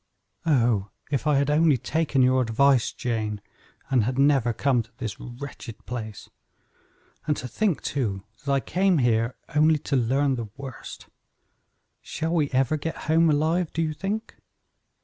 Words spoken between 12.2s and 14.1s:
we ever get home alive, do you